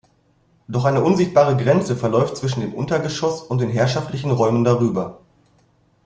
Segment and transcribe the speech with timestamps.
[0.67, 5.19] Doch eine unsichtbare Grenze verläuft zwischen dem Untergeschoss und den herrschaftlichen Räumen darüber.